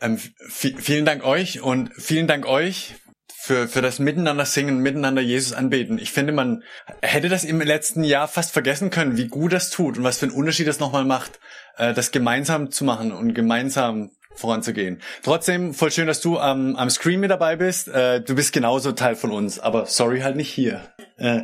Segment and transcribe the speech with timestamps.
[0.00, 0.18] Ähm,
[0.48, 2.94] vielen Dank euch und vielen Dank euch
[3.42, 5.98] für, für das Miteinander singen, miteinander Jesus anbeten.
[5.98, 6.62] Ich finde, man
[7.02, 10.26] hätte das im letzten Jahr fast vergessen können, wie gut das tut und was für
[10.26, 11.40] einen Unterschied das nochmal macht,
[11.76, 15.02] äh, das gemeinsam zu machen und gemeinsam voranzugehen.
[15.22, 17.88] Trotzdem, voll schön, dass du am, am Screen mit dabei bist.
[17.88, 20.92] Äh, du bist genauso Teil von uns, aber sorry halt nicht hier.
[21.16, 21.42] Äh,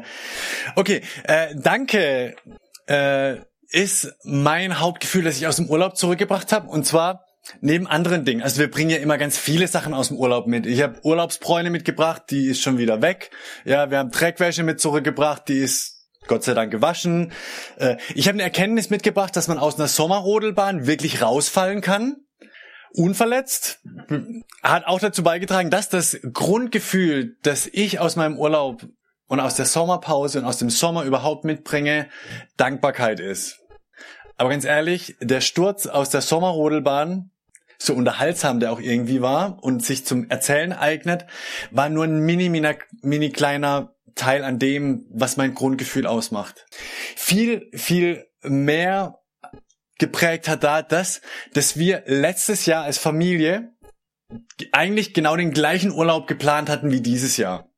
[0.77, 2.37] okay, äh, danke
[2.87, 3.37] äh,
[3.69, 6.69] ist mein Hauptgefühl, das ich aus dem Urlaub zurückgebracht habe.
[6.69, 7.26] Und zwar
[7.61, 8.43] neben anderen Dingen.
[8.43, 10.67] Also wir bringen ja immer ganz viele Sachen aus dem Urlaub mit.
[10.67, 13.31] Ich habe Urlaubsbräune mitgebracht, die ist schon wieder weg.
[13.65, 17.33] Ja, wir haben Dreckwäsche mit zurückgebracht, die ist Gott sei Dank gewaschen.
[17.79, 22.17] Äh, ich habe eine Erkenntnis mitgebracht, dass man aus einer Sommerrodelbahn wirklich rausfallen kann
[22.97, 23.81] unverletzt.
[24.63, 28.87] Hat auch dazu beigetragen, dass das Grundgefühl, das ich aus meinem Urlaub
[29.29, 32.09] und aus der Sommerpause und aus dem Sommer überhaupt mitbringe,
[32.57, 33.61] Dankbarkeit ist.
[34.37, 37.31] Aber ganz ehrlich, der Sturz aus der Sommerrodelbahn,
[37.79, 41.27] so unterhaltsam der auch irgendwie war und sich zum Erzählen eignet,
[41.71, 46.67] war nur ein mini, mini, mini kleiner Teil an dem, was mein Grundgefühl ausmacht.
[47.17, 49.19] Viel, viel mehr
[49.99, 51.21] geprägt hat da das,
[51.53, 53.73] dass wir letztes Jahr als Familie
[54.73, 57.71] eigentlich genau den gleichen Urlaub geplant hatten wie dieses Jahr.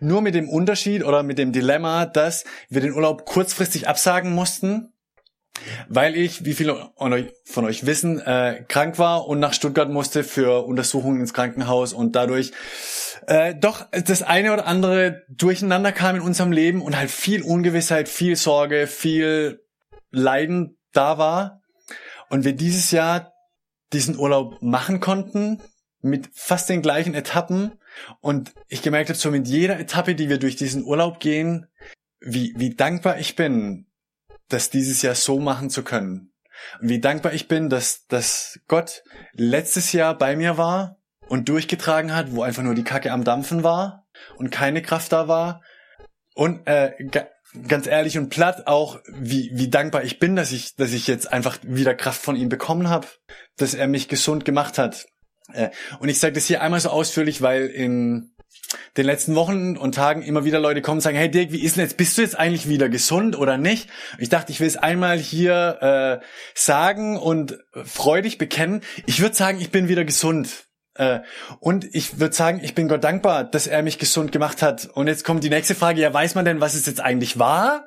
[0.00, 4.92] Nur mit dem Unterschied oder mit dem Dilemma, dass wir den Urlaub kurzfristig absagen mussten,
[5.88, 6.90] weil ich, wie viele
[7.44, 12.16] von euch wissen, äh, krank war und nach Stuttgart musste für Untersuchungen ins Krankenhaus und
[12.16, 12.52] dadurch
[13.26, 18.08] äh, doch das eine oder andere durcheinander kam in unserem Leben und halt viel Ungewissheit,
[18.08, 19.62] viel Sorge, viel
[20.10, 21.62] Leiden da war.
[22.28, 23.32] Und wir dieses Jahr
[23.92, 25.62] diesen Urlaub machen konnten
[26.00, 27.72] mit fast den gleichen Etappen.
[28.20, 31.66] Und ich gemerkt habe, so mit jeder Etappe, die wir durch diesen Urlaub gehen,
[32.20, 33.89] wie, wie dankbar ich bin,
[34.52, 36.32] das dieses Jahr so machen zu können.
[36.80, 39.02] Und wie dankbar ich bin, dass, dass Gott
[39.32, 43.62] letztes Jahr bei mir war und durchgetragen hat, wo einfach nur die Kacke am Dampfen
[43.62, 44.06] war
[44.36, 45.62] und keine Kraft da war.
[46.34, 46.92] Und äh,
[47.66, 51.32] ganz ehrlich und platt auch, wie, wie dankbar ich bin, dass ich, dass ich jetzt
[51.32, 53.06] einfach wieder Kraft von ihm bekommen habe,
[53.56, 55.06] dass er mich gesund gemacht hat.
[55.52, 58.34] Äh, und ich sage das hier einmal so ausführlich, weil in
[58.96, 61.76] den letzten Wochen und Tagen immer wieder Leute kommen und sagen, hey Dirk, wie ist
[61.76, 63.88] denn jetzt, bist du jetzt eigentlich wieder gesund oder nicht?
[64.18, 68.82] Ich dachte, ich will es einmal hier äh, sagen und freudig bekennen.
[69.06, 70.66] Ich würde sagen, ich bin wieder gesund.
[70.94, 71.20] Äh,
[71.60, 74.88] und ich würde sagen, ich bin Gott dankbar, dass er mich gesund gemacht hat.
[74.92, 77.86] Und jetzt kommt die nächste Frage, ja, weiß man denn, was es jetzt eigentlich war?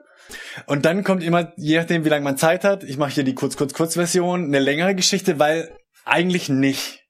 [0.65, 3.35] Und dann kommt immer, je nachdem, wie lange man Zeit hat, ich mache hier die
[3.35, 7.02] kurz-kurz-kurz-Version, eine längere Geschichte, weil eigentlich nicht.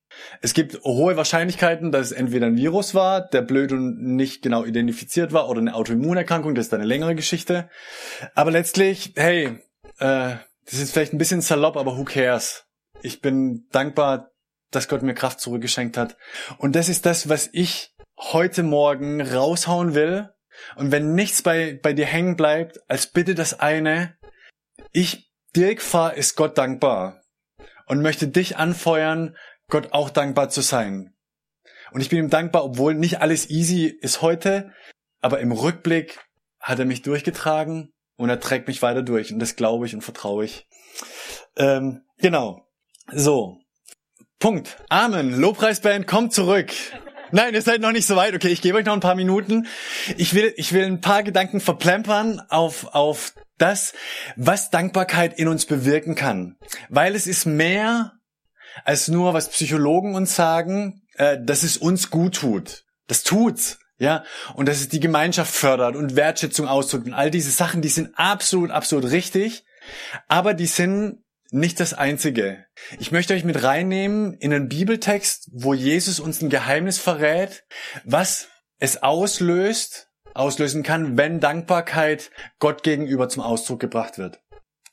[0.43, 4.65] Es gibt hohe Wahrscheinlichkeiten, dass es entweder ein Virus war, der blöd und nicht genau
[4.65, 7.69] identifiziert war, oder eine Autoimmunerkrankung, das ist eine längere Geschichte.
[8.35, 9.57] Aber letztlich, hey,
[9.99, 12.65] äh, das ist vielleicht ein bisschen salopp, aber who cares?
[13.01, 14.31] Ich bin dankbar,
[14.69, 16.17] dass Gott mir Kraft zurückgeschenkt hat.
[16.57, 20.29] Und das ist das, was ich heute Morgen raushauen will.
[20.75, 24.17] Und wenn nichts bei, bei dir hängen bleibt, als bitte das eine,
[24.91, 27.21] ich, Dirk Fahr, ist Gott dankbar
[27.85, 29.37] und möchte dich anfeuern,
[29.73, 31.15] Gott auch dankbar zu sein.
[31.91, 34.71] Und ich bin ihm dankbar, obwohl nicht alles easy ist heute,
[35.19, 36.19] aber im Rückblick
[36.59, 40.01] hat er mich durchgetragen und er trägt mich weiter durch und das glaube ich und
[40.01, 40.67] vertraue ich.
[41.55, 42.61] Ähm, genau.
[43.11, 43.63] So,
[44.37, 44.77] Punkt.
[44.89, 45.39] Amen.
[45.39, 46.71] Lobpreisband, kommt zurück.
[47.31, 48.35] Nein, ihr seid noch nicht so weit.
[48.35, 49.65] Okay, ich gebe euch noch ein paar Minuten.
[50.17, 53.93] Ich will, ich will ein paar Gedanken verplempern auf, auf das,
[54.35, 56.57] was Dankbarkeit in uns bewirken kann.
[56.89, 58.11] Weil es ist mehr
[58.85, 62.85] als nur, was Psychologen uns sagen, äh, dass es uns gut tut.
[63.07, 63.79] Das tut's.
[63.99, 64.23] Ja,
[64.55, 68.17] und dass es die Gemeinschaft fördert und Wertschätzung ausdrückt und all diese Sachen, die sind
[68.17, 69.65] absolut, absolut richtig.
[70.27, 72.65] Aber die sind nicht das Einzige.
[72.99, 77.63] Ich möchte euch mit reinnehmen in einen Bibeltext, wo Jesus uns ein Geheimnis verrät,
[78.03, 78.47] was
[78.79, 84.41] es auslöst, auslösen kann, wenn Dankbarkeit Gott gegenüber zum Ausdruck gebracht wird.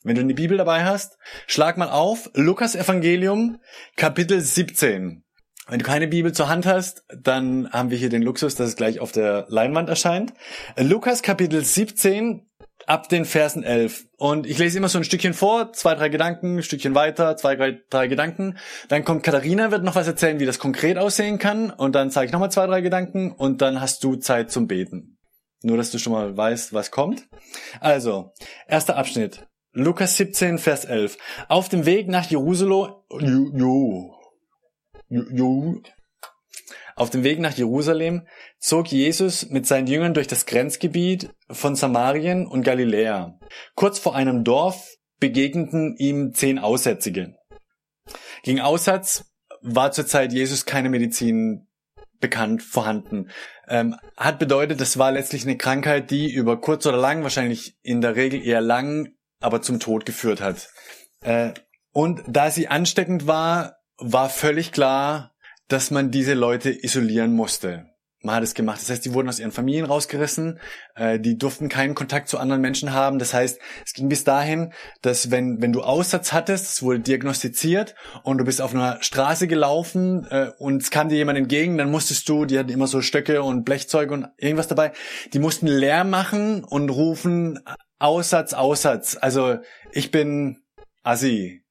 [0.02, 3.58] Wenn du eine Bibel dabei hast, schlag mal auf Lukas Evangelium
[3.96, 5.24] Kapitel 17.
[5.68, 8.76] Wenn du keine Bibel zur Hand hast, dann haben wir hier den Luxus, dass es
[8.76, 10.32] gleich auf der Leinwand erscheint.
[10.76, 12.50] Lukas Kapitel 17
[12.86, 14.06] ab den Versen 11.
[14.16, 17.82] Und ich lese immer so ein Stückchen vor, zwei, drei Gedanken, Stückchen weiter, zwei, drei,
[17.90, 18.56] drei Gedanken.
[18.88, 21.70] Dann kommt Katharina, wird noch was erzählen, wie das konkret aussehen kann.
[21.70, 25.18] Und dann sage ich nochmal zwei, drei Gedanken und dann hast du Zeit zum Beten.
[25.62, 27.28] Nur, dass du schon mal weißt, was kommt.
[27.80, 28.32] Also,
[28.66, 29.46] erster Abschnitt.
[29.72, 31.16] Lukas 17, Vers 11.
[31.48, 34.14] Auf dem Weg nach Jerusalem, jo,
[35.08, 35.82] jo, jo,
[36.96, 38.26] auf dem Weg nach Jerusalem
[38.58, 43.38] zog Jesus mit seinen Jüngern durch das Grenzgebiet von Samarien und Galiläa.
[43.74, 47.36] Kurz vor einem Dorf begegneten ihm zehn Aussätzige.
[48.42, 49.32] Gegen Aussatz
[49.62, 51.68] war zur Zeit Jesus keine Medizin
[52.18, 53.30] bekannt vorhanden.
[53.66, 58.02] Ähm, hat bedeutet, das war letztlich eine Krankheit, die über kurz oder lang, wahrscheinlich in
[58.02, 60.70] der Regel eher lang, aber zum Tod geführt hat.
[61.22, 61.52] Äh,
[61.92, 65.32] und da sie ansteckend war, war völlig klar,
[65.68, 67.86] dass man diese Leute isolieren musste.
[68.22, 68.80] Man hat es gemacht.
[68.82, 70.60] Das heißt, die wurden aus ihren Familien rausgerissen,
[70.94, 73.18] äh, die durften keinen Kontakt zu anderen Menschen haben.
[73.18, 77.94] Das heißt, es ging bis dahin, dass wenn, wenn du Aussatz hattest, es wurde diagnostiziert
[78.22, 81.90] und du bist auf einer Straße gelaufen äh, und es kam dir jemand entgegen, dann
[81.90, 84.92] musstest du, die hatten immer so Stöcke und Blechzeug und irgendwas dabei,
[85.32, 87.60] die mussten leer machen und rufen
[88.00, 89.16] Aussatz, Aussatz.
[89.20, 89.58] Also
[89.92, 90.62] ich bin
[91.02, 91.64] Assi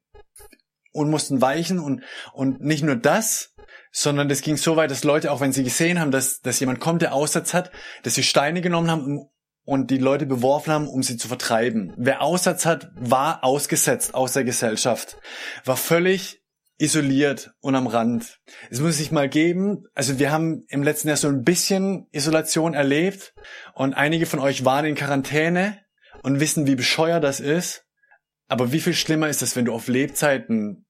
[0.92, 2.04] und mussten weichen und,
[2.34, 3.54] und nicht nur das,
[3.92, 6.80] sondern das ging so weit, dass Leute, auch wenn sie gesehen haben, dass, dass jemand
[6.80, 7.72] kommt, der Aussatz hat,
[8.04, 9.26] dass sie Steine genommen haben
[9.66, 11.94] und die Leute beworfen haben, um sie zu vertreiben.
[11.98, 15.18] Wer Aussatz hat, war ausgesetzt aus der Gesellschaft,
[15.66, 16.44] war völlig
[16.78, 18.40] isoliert und am Rand.
[18.70, 22.74] Es muss sich mal geben, also wir haben im letzten Jahr so ein bisschen Isolation
[22.74, 23.34] erlebt
[23.74, 25.78] und einige von euch waren in Quarantäne
[26.24, 27.86] und wissen, wie bescheuert das ist.
[28.48, 30.86] Aber wie viel schlimmer ist es, wenn du auf Lebzeiten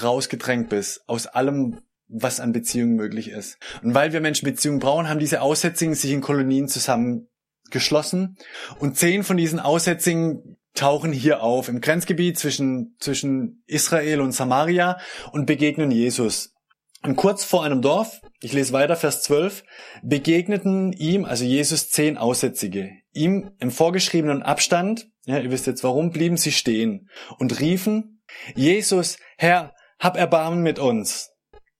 [0.00, 3.58] rausgedrängt bist aus allem, was an Beziehungen möglich ist.
[3.82, 8.36] Und weil wir Menschen Beziehungen brauchen, haben diese Aussätzigen sich in Kolonien zusammengeschlossen.
[8.78, 14.98] Und zehn von diesen Aussätzigen tauchen hier auf, im Grenzgebiet zwischen, zwischen Israel und Samaria
[15.32, 16.54] und begegnen Jesus.
[17.02, 19.64] Und kurz vor einem Dorf, ich lese weiter, Vers 12,
[20.02, 23.01] begegneten ihm, also Jesus, zehn Aussätzige.
[23.12, 28.22] Ihm im vorgeschriebenen Abstand, ja, ihr wisst jetzt warum, blieben sie stehen und riefen,
[28.54, 31.30] Jesus, Herr, hab Erbarmen mit uns.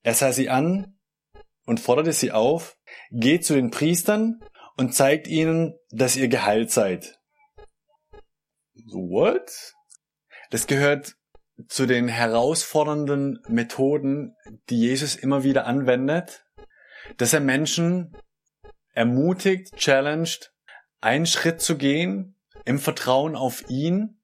[0.03, 0.99] Er sah sie an
[1.65, 2.77] und forderte sie auf,
[3.11, 4.41] geht zu den Priestern
[4.77, 7.19] und zeigt ihnen, dass ihr geheilt seid.
[8.93, 9.75] What?
[10.51, 11.15] Das gehört
[11.69, 14.35] zu den herausfordernden Methoden,
[14.69, 16.45] die Jesus immer wieder anwendet,
[17.17, 18.17] dass er Menschen
[18.93, 20.52] ermutigt, challenged,
[21.03, 24.23] einen Schritt zu gehen im Vertrauen auf ihn,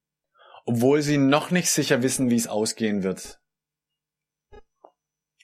[0.65, 3.41] obwohl sie noch nicht sicher wissen, wie es ausgehen wird.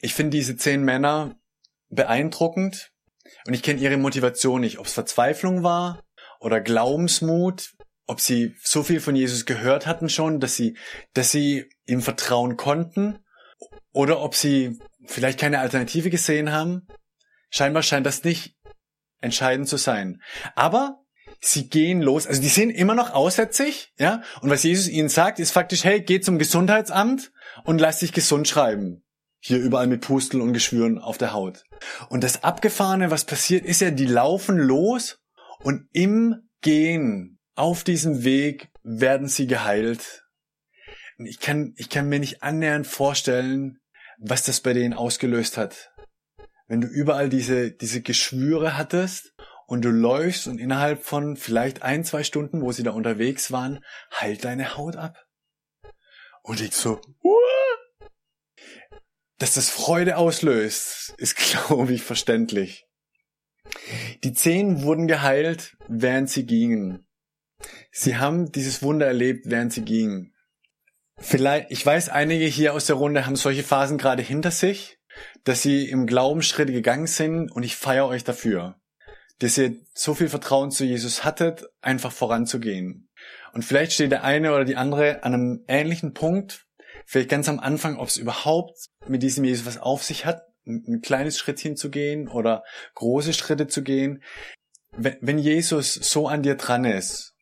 [0.01, 1.37] Ich finde diese zehn Männer
[1.89, 2.93] beeindruckend
[3.47, 6.05] und ich kenne ihre Motivation nicht, ob es Verzweiflung war
[6.41, 7.73] oder Glaubensmut,
[8.07, 10.77] ob sie so viel von Jesus gehört hatten schon, dass sie,
[11.15, 13.19] dass sie ihm vertrauen konnten
[13.93, 16.87] oder ob sie vielleicht keine Alternative gesehen haben.
[17.51, 18.57] Scheinbar scheint das nicht
[19.21, 20.21] entscheidend zu sein.
[20.55, 21.04] Aber
[21.44, 25.38] sie gehen los, also die sind immer noch aussätzig, ja, und was Jesus ihnen sagt,
[25.38, 27.32] ist faktisch, hey, geh zum Gesundheitsamt
[27.64, 29.05] und lass dich gesund schreiben.
[29.41, 31.64] Hier überall mit Pusteln und Geschwüren auf der Haut.
[32.08, 35.19] Und das Abgefahrene, was passiert, ist ja, die laufen los
[35.61, 40.25] und im Gehen auf diesem Weg werden sie geheilt.
[41.19, 43.80] Ich kann, ich kann mir nicht annähernd vorstellen,
[44.19, 45.92] was das bei denen ausgelöst hat.
[46.66, 49.35] Wenn du überall diese, diese Geschwüre hattest
[49.75, 53.85] und du läufst und innerhalb von vielleicht ein, zwei Stunden, wo sie da unterwegs waren,
[54.12, 55.26] heilt deine Haut ab.
[56.43, 57.35] Und ich so, uh,
[59.38, 62.87] dass das Freude auslöst, ist, glaube ich, verständlich.
[64.23, 67.09] Die zehn wurden geheilt, während sie gingen.
[67.90, 70.37] Sie haben dieses Wunder erlebt, während sie gingen.
[71.19, 74.99] Vielleicht, ich weiß, einige hier aus der Runde haben solche Phasen gerade hinter sich,
[75.43, 78.81] dass sie im Glauben Schritte gegangen sind und ich feiere euch dafür,
[79.38, 83.09] dass ihr so viel Vertrauen zu Jesus hattet, einfach voranzugehen.
[83.53, 86.67] Und vielleicht steht der eine oder die andere an einem ähnlichen Punkt,
[87.07, 91.00] vielleicht ganz am Anfang, ob es überhaupt mit diesem Jesus was auf sich hat, ein
[91.03, 92.64] kleines Schrittchen zu gehen oder
[92.95, 94.23] große Schritte zu gehen.
[94.97, 97.35] Wenn Jesus so an dir dran ist,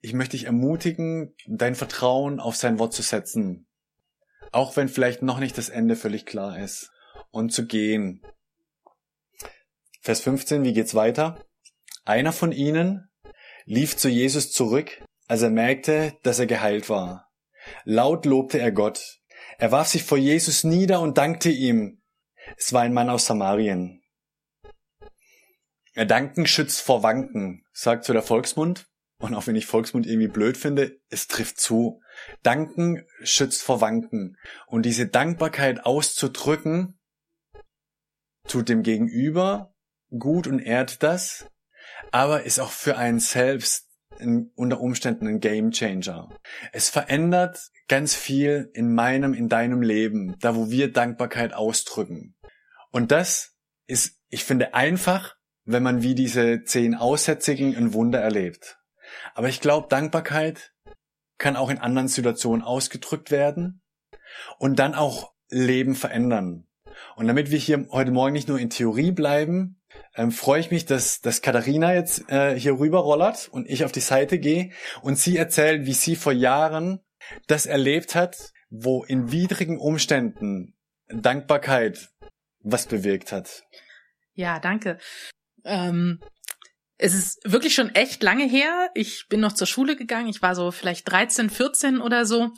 [0.00, 3.66] ich möchte dich ermutigen, dein Vertrauen auf sein Wort zu setzen.
[4.52, 6.90] Auch wenn vielleicht noch nicht das Ende völlig klar ist.
[7.30, 8.22] Und zu gehen.
[10.04, 11.42] Vers 15, wie geht's weiter?
[12.04, 13.08] Einer von ihnen
[13.64, 17.32] lief zu Jesus zurück, als er merkte, dass er geheilt war.
[17.84, 19.22] Laut lobte er Gott.
[19.56, 22.02] Er warf sich vor Jesus nieder und dankte ihm.
[22.58, 24.02] Es war ein Mann aus Samarien.
[25.94, 28.86] Er Danken schützt vor Wanken, sagt so der Volksmund.
[29.20, 32.02] Und auch wenn ich Volksmund irgendwie blöd finde, es trifft zu.
[32.42, 34.36] Danken schützt vor Wanken.
[34.66, 36.98] Und diese Dankbarkeit auszudrücken,
[38.46, 39.73] tut dem Gegenüber
[40.18, 41.46] gut und ehrt das,
[42.10, 46.28] aber ist auch für einen selbst in, unter Umständen ein Game Changer.
[46.72, 52.36] Es verändert ganz viel in meinem, in deinem Leben, da wo wir Dankbarkeit ausdrücken.
[52.90, 53.56] Und das
[53.86, 58.78] ist, ich finde, einfach, wenn man wie diese zehn Aussätzigen ein Wunder erlebt.
[59.34, 60.72] Aber ich glaube, Dankbarkeit
[61.38, 63.82] kann auch in anderen Situationen ausgedrückt werden
[64.58, 66.66] und dann auch Leben verändern.
[67.16, 69.80] Und damit wir hier heute Morgen nicht nur in Theorie bleiben,
[70.14, 74.00] ähm, freue ich mich, dass, dass Katharina jetzt äh, hier rüberrollert und ich auf die
[74.00, 74.70] Seite gehe
[75.02, 77.00] und sie erzählt, wie sie vor Jahren
[77.46, 80.74] das erlebt hat, wo in widrigen Umständen
[81.08, 82.10] Dankbarkeit
[82.60, 83.62] was bewirkt hat.
[84.34, 84.98] Ja, danke.
[85.64, 86.20] Ähm,
[86.96, 88.90] es ist wirklich schon echt lange her.
[88.94, 90.28] Ich bin noch zur Schule gegangen.
[90.28, 92.50] Ich war so vielleicht 13, 14 oder so.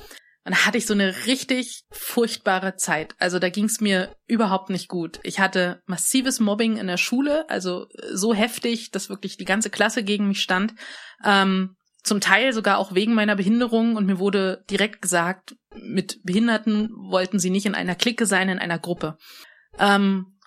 [0.47, 3.17] Und da hatte ich so eine richtig furchtbare Zeit.
[3.19, 5.19] Also da ging es mir überhaupt nicht gut.
[5.25, 10.05] Ich hatte massives Mobbing in der Schule, also so heftig, dass wirklich die ganze Klasse
[10.05, 10.75] gegen mich stand.
[11.25, 11.75] Ähm,
[12.05, 17.41] zum Teil sogar auch wegen meiner Behinderung und mir wurde direkt gesagt, mit Behinderten wollten
[17.41, 19.19] sie nicht in einer Clique sein, in einer Gruppe.
[19.81, 20.39] Ähm,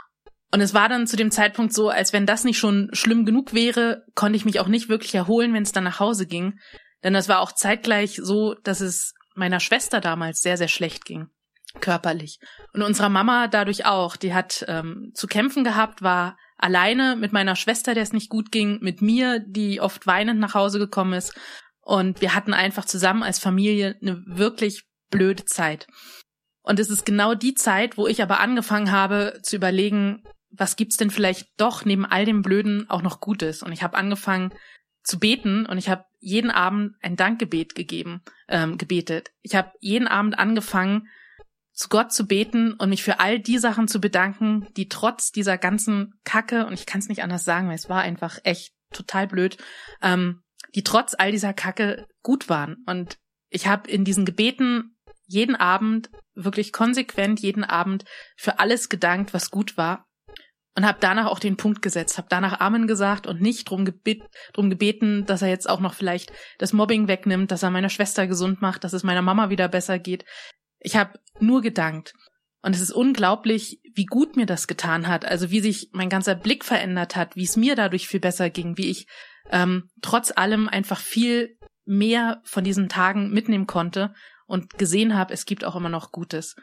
[0.54, 3.54] und es war dann zu dem Zeitpunkt so, als wenn das nicht schon schlimm genug
[3.54, 6.58] wäre, konnte ich mich auch nicht wirklich erholen, wenn es dann nach Hause ging.
[7.04, 11.30] Denn es war auch zeitgleich so, dass es meiner Schwester damals sehr, sehr schlecht ging,
[11.82, 12.40] körperlich.
[12.74, 14.16] Und unserer Mama dadurch auch.
[14.16, 18.52] Die hat ähm, zu kämpfen gehabt, war alleine mit meiner Schwester, der es nicht gut
[18.52, 21.34] ging, mit mir, die oft weinend nach Hause gekommen ist.
[21.82, 25.88] Und wir hatten einfach zusammen als Familie eine wirklich blöde Zeit.
[26.62, 30.98] Und es ist genau die Zeit, wo ich aber angefangen habe zu überlegen, was gibt's
[30.98, 33.64] denn vielleicht doch neben all dem Blöden auch noch Gutes?
[33.64, 34.54] Und ich habe angefangen
[35.04, 39.32] zu beten und ich habe jeden Abend ein Dankgebet gegeben, ähm, gebetet.
[39.42, 41.08] Ich habe jeden Abend angefangen,
[41.72, 45.58] zu Gott zu beten und mich für all die Sachen zu bedanken, die trotz dieser
[45.58, 49.28] ganzen Kacke, und ich kann es nicht anders sagen, weil es war einfach echt total
[49.28, 49.58] blöd,
[50.02, 50.44] ähm,
[50.76, 52.84] die trotz all dieser Kacke gut waren.
[52.86, 53.18] Und
[53.50, 58.04] ich habe in diesen Gebeten jeden Abend, wirklich konsequent jeden Abend
[58.36, 60.09] für alles gedankt, was gut war
[60.76, 64.24] und habe danach auch den Punkt gesetzt, habe danach Amen gesagt und nicht drum, gebet,
[64.54, 68.28] drum gebeten, dass er jetzt auch noch vielleicht das Mobbing wegnimmt, dass er meine Schwester
[68.28, 70.26] gesund macht, dass es meiner Mama wieder besser geht.
[70.80, 72.14] Ich habe nur gedankt.
[72.62, 75.24] Und es ist unglaublich, wie gut mir das getan hat.
[75.26, 78.78] Also wie sich mein ganzer Blick verändert hat, wie es mir dadurch viel besser ging,
[78.78, 79.08] wie ich
[79.50, 84.14] ähm, trotz allem einfach viel mehr von diesen Tagen mitnehmen konnte
[84.46, 86.56] und gesehen habe, es gibt auch immer noch Gutes.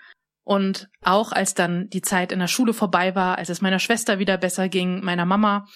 [0.47, 4.21] Und auch als dann die Zeit in der Schule vorbei war, als es meiner Schwester
[4.21, 5.67] wieder besser ging, meiner Mama,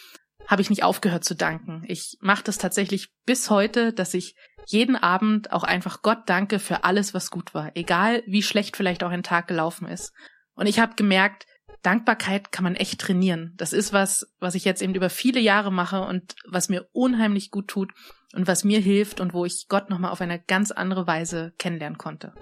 [0.47, 1.83] habe ich nicht aufgehört zu danken.
[1.89, 4.37] Ich mache das tatsächlich bis heute, dass ich
[4.67, 9.03] jeden Abend auch einfach Gott danke für alles, was gut war, egal wie schlecht vielleicht
[9.03, 10.13] auch ein Tag gelaufen ist.
[10.55, 11.47] Und ich habe gemerkt,
[11.83, 13.55] Dankbarkeit kann man echt trainieren.
[13.57, 17.51] Das ist was, was ich jetzt eben über viele Jahre mache und was mir unheimlich
[17.51, 17.93] gut tut
[18.35, 21.99] und was mir hilft und wo ich Gott nochmal auf eine ganz andere Weise kennenlernen
[21.99, 22.35] konnte.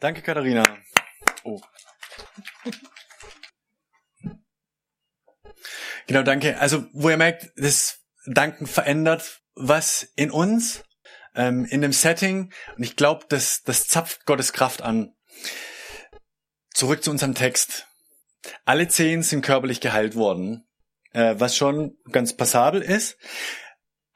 [0.00, 0.62] Danke, Katharina.
[1.48, 1.60] Oh.
[6.06, 6.58] Genau, danke.
[6.60, 10.84] Also, wo ihr merkt, das Danken verändert was in uns,
[11.34, 12.52] ähm, in dem Setting.
[12.76, 15.14] Und ich glaube, das, das zapft Gottes Kraft an.
[16.74, 17.86] Zurück zu unserem Text.
[18.64, 20.68] Alle zehn sind körperlich geheilt worden,
[21.12, 23.16] äh, was schon ganz passabel ist.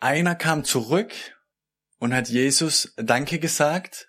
[0.01, 1.13] Einer kam zurück
[1.99, 4.09] und hat Jesus Danke gesagt.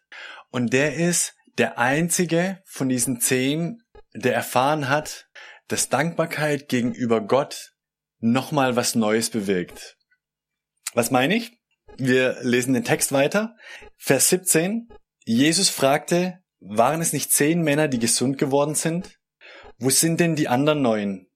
[0.52, 3.82] Und der ist der einzige von diesen zehn,
[4.14, 5.28] der erfahren hat,
[5.68, 7.74] dass Dankbarkeit gegenüber Gott
[8.20, 9.98] nochmal was Neues bewirkt.
[10.94, 11.58] Was meine ich?
[11.98, 13.56] Wir lesen den Text weiter.
[13.98, 14.88] Vers 17.
[15.26, 19.20] Jesus fragte, waren es nicht zehn Männer, die gesund geworden sind?
[19.78, 21.28] Wo sind denn die anderen neun?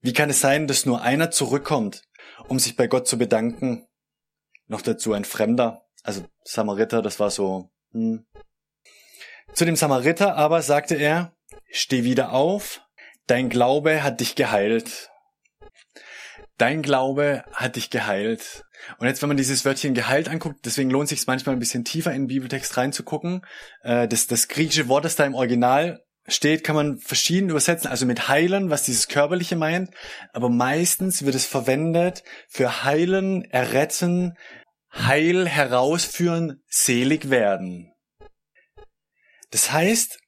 [0.00, 2.02] Wie kann es sein, dass nur einer zurückkommt,
[2.48, 3.86] um sich bei Gott zu bedanken?
[4.66, 8.26] Noch dazu ein Fremder, also Samariter, das war so, hm,
[9.54, 11.32] zu dem Samariter aber sagte er,
[11.70, 12.82] steh wieder auf,
[13.26, 15.10] dein Glaube hat dich geheilt.
[16.58, 18.64] Dein Glaube hat dich geheilt.
[18.98, 21.84] Und jetzt, wenn man dieses Wörtchen geheilt anguckt, deswegen lohnt sich es manchmal ein bisschen
[21.84, 23.42] tiefer in den Bibeltext reinzugucken.
[23.82, 28.06] Äh, das, das griechische Wort, das da im Original steht, kann man verschieden übersetzen, also
[28.06, 29.90] mit heilen, was dieses körperliche meint,
[30.32, 34.34] aber meistens wird es verwendet für heilen, erretten,
[34.92, 37.91] heil herausführen, selig werden.
[39.52, 40.18] Das heißt,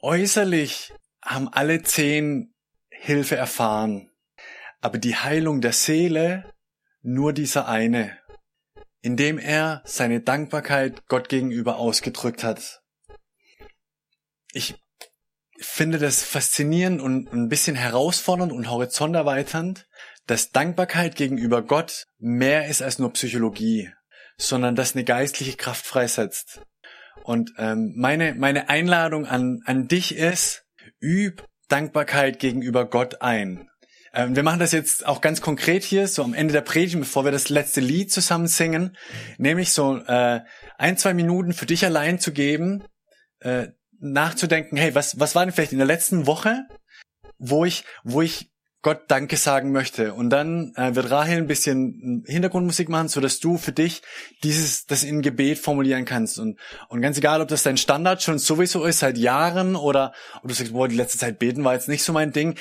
[0.00, 2.54] äußerlich haben alle zehn
[2.88, 4.10] Hilfe erfahren,
[4.80, 6.50] aber die Heilung der Seele
[7.02, 8.18] nur dieser eine.
[9.04, 12.80] indem er seine Dankbarkeit Gott gegenüber ausgedrückt hat.
[14.54, 14.76] Ich
[15.58, 19.86] finde das faszinierend und ein bisschen herausfordernd und horizonterweiternd,
[20.26, 23.90] dass Dankbarkeit gegenüber Gott mehr ist als nur Psychologie,
[24.38, 26.62] sondern dass eine geistliche Kraft freisetzt.
[27.22, 30.64] Und ähm, meine, meine Einladung an, an dich ist,
[31.00, 33.68] üb Dankbarkeit gegenüber Gott ein.
[34.12, 37.24] Ähm, wir machen das jetzt auch ganz konkret hier, so am Ende der Predigt, bevor
[37.24, 38.96] wir das letzte Lied zusammen singen,
[39.38, 40.40] nämlich so äh,
[40.78, 42.84] ein, zwei Minuten für dich allein zu geben,
[43.40, 43.68] äh,
[43.98, 46.66] nachzudenken, hey, was, was war denn vielleicht in der letzten Woche,
[47.38, 48.52] wo ich, wo ich
[48.84, 50.12] Gott Danke sagen möchte.
[50.12, 54.02] Und dann äh, wird Rahel ein bisschen Hintergrundmusik machen, so dass du für dich
[54.42, 56.38] dieses, das in Gebet formulieren kannst.
[56.38, 56.60] Und,
[56.90, 60.12] und ganz egal, ob das dein Standard schon sowieso ist, seit Jahren, oder,
[60.42, 62.58] oder du sagst, boah, die letzte Zeit beten war jetzt nicht so mein Ding.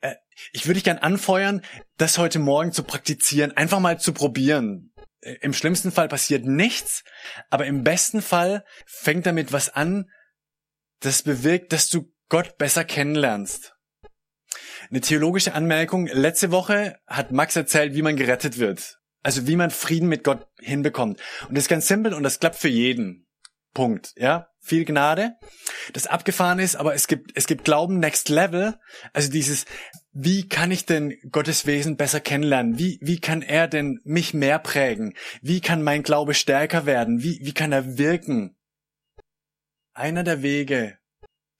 [0.00, 0.14] Äh,
[0.52, 1.62] ich würde dich gern anfeuern,
[1.96, 4.92] das heute Morgen zu praktizieren, einfach mal zu probieren.
[5.22, 7.02] Äh, Im schlimmsten Fall passiert nichts,
[7.50, 10.08] aber im besten Fall fängt damit was an,
[11.00, 13.74] das bewirkt, dass du Gott besser kennenlernst.
[14.90, 16.06] Eine theologische Anmerkung.
[16.06, 18.98] Letzte Woche hat Max erzählt, wie man gerettet wird.
[19.22, 21.20] Also wie man Frieden mit Gott hinbekommt.
[21.48, 23.26] Und das ist ganz simpel und das klappt für jeden.
[23.74, 24.12] Punkt.
[24.16, 25.36] Ja, viel Gnade.
[25.92, 28.78] Das abgefahren ist, aber es gibt es gibt Glauben Next Level.
[29.12, 29.66] Also dieses,
[30.12, 32.78] wie kann ich denn Gottes Wesen besser kennenlernen?
[32.78, 35.14] Wie wie kann er denn mich mehr prägen?
[35.42, 37.22] Wie kann mein Glaube stärker werden?
[37.22, 38.56] Wie wie kann er wirken?
[39.92, 40.98] Einer der Wege,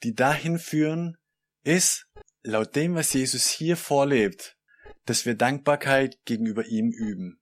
[0.02, 1.16] die dahin führen,
[1.62, 2.08] ist
[2.42, 4.56] laut dem, was Jesus hier vorlebt,
[5.06, 7.40] dass wir Dankbarkeit gegenüber ihm üben.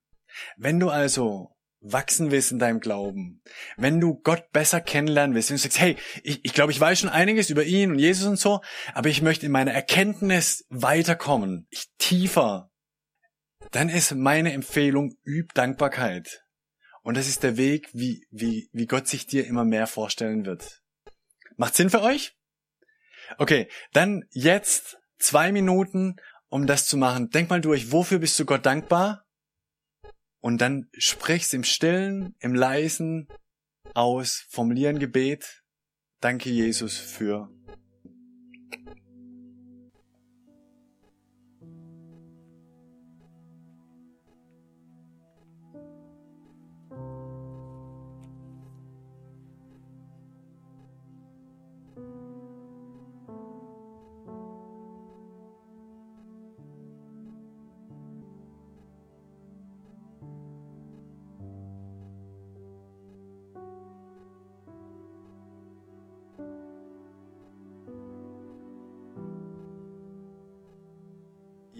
[0.56, 3.42] Wenn du also wachsen willst in deinem Glauben,
[3.76, 7.00] wenn du Gott besser kennenlernen willst, wenn du sagst, hey, ich, ich glaube, ich weiß
[7.00, 8.60] schon einiges über ihn und Jesus und so,
[8.92, 12.70] aber ich möchte in meiner Erkenntnis weiterkommen, ich tiefer,
[13.72, 16.42] dann ist meine Empfehlung, üb Dankbarkeit.
[17.02, 20.82] Und das ist der Weg, wie, wie, wie Gott sich dir immer mehr vorstellen wird.
[21.56, 22.35] Macht Sinn für euch?
[23.38, 26.16] Okay, dann jetzt zwei Minuten,
[26.48, 27.30] um das zu machen.
[27.30, 29.24] Denk mal durch, wofür bist du Gott dankbar?
[30.40, 33.28] Und dann sprich's im Stillen, im Leisen
[33.94, 35.62] aus, formulieren Gebet.
[36.20, 37.50] Danke Jesus für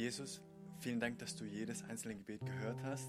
[0.07, 0.40] Jesus,
[0.79, 3.09] vielen Dank, dass du jedes einzelne Gebet gehört hast.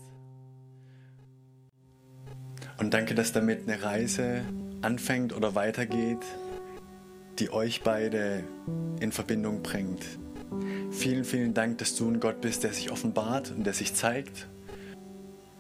[2.80, 4.44] Und danke, dass damit eine Reise
[4.82, 6.26] anfängt oder weitergeht,
[7.38, 8.44] die euch beide
[9.00, 10.04] in Verbindung bringt.
[10.90, 14.48] Vielen, vielen Dank, dass du ein Gott bist, der sich offenbart und der sich zeigt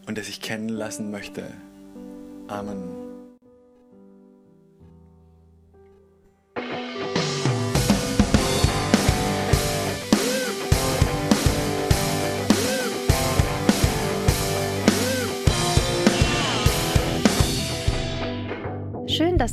[0.07, 1.53] und der sich kennen lassen möchte.
[2.47, 2.96] Amen.